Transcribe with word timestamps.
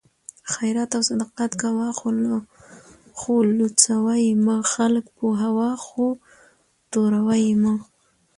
خیرات 0.53 0.91
او 0.97 1.01
صدقات 1.09 1.51
کوه 1.61 1.87
خو 3.19 3.33
لوڅوه 3.57 4.13
یې 4.23 4.31
مه؛ 4.45 4.57
خلک 4.73 5.05
پوهوه 5.17 5.69
خو 5.85 6.05
توروه 6.91 7.35
یې 7.45 7.53
مه 7.61 7.73